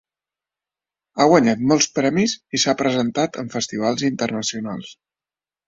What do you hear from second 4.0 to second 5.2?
internacionals.